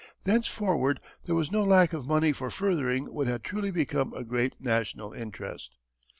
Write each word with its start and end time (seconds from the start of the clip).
Thenceforward 0.23 0.99
there 1.25 1.35
was 1.35 1.51
no 1.51 1.63
lack 1.63 1.93
of 1.93 2.07
money 2.07 2.31
for 2.31 2.49
furthering 2.49 3.13
what 3.13 3.27
had 3.27 3.43
truly 3.43 3.69
become 3.69 4.15
a 4.15 4.23
great 4.23 4.59
national 4.59 5.13
interest. 5.13 5.75